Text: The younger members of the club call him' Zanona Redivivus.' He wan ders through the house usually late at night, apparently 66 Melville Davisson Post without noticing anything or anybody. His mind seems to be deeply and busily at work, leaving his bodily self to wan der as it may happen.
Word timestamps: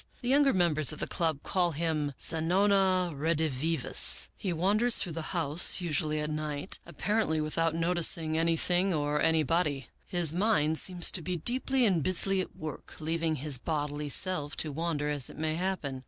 The 0.21 0.29
younger 0.29 0.51
members 0.51 0.91
of 0.91 0.97
the 0.97 1.05
club 1.05 1.43
call 1.43 1.73
him' 1.73 2.13
Zanona 2.19 3.11
Redivivus.' 3.15 4.29
He 4.35 4.51
wan 4.51 4.77
ders 4.77 4.97
through 4.97 5.11
the 5.11 5.21
house 5.37 5.79
usually 5.79 6.15
late 6.17 6.23
at 6.23 6.29
night, 6.31 6.79
apparently 6.87 7.37
66 7.37 7.55
Melville 7.55 7.65
Davisson 7.67 7.75
Post 7.75 7.75
without 7.77 7.87
noticing 7.87 8.37
anything 8.39 8.93
or 8.95 9.21
anybody. 9.21 9.87
His 10.07 10.33
mind 10.33 10.79
seems 10.79 11.11
to 11.11 11.21
be 11.21 11.37
deeply 11.37 11.85
and 11.85 12.01
busily 12.01 12.41
at 12.41 12.55
work, 12.55 12.95
leaving 12.99 13.35
his 13.35 13.59
bodily 13.59 14.09
self 14.09 14.57
to 14.57 14.71
wan 14.71 14.97
der 14.97 15.09
as 15.09 15.29
it 15.29 15.37
may 15.37 15.53
happen. 15.55 15.99